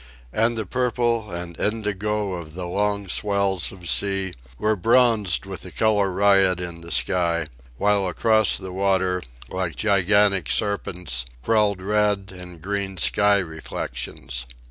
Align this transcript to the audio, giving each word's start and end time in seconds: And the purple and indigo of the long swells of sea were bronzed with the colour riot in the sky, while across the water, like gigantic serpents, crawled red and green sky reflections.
And 0.33 0.57
the 0.57 0.65
purple 0.65 1.29
and 1.29 1.55
indigo 1.59 2.33
of 2.33 2.55
the 2.55 2.65
long 2.65 3.07
swells 3.07 3.71
of 3.71 3.87
sea 3.87 4.33
were 4.57 4.75
bronzed 4.75 5.45
with 5.45 5.61
the 5.61 5.69
colour 5.69 6.09
riot 6.09 6.59
in 6.59 6.81
the 6.81 6.89
sky, 6.89 7.45
while 7.77 8.07
across 8.07 8.57
the 8.57 8.73
water, 8.73 9.21
like 9.51 9.75
gigantic 9.75 10.49
serpents, 10.49 11.25
crawled 11.43 11.83
red 11.83 12.33
and 12.35 12.61
green 12.63 12.97
sky 12.97 13.37
reflections. 13.37 14.47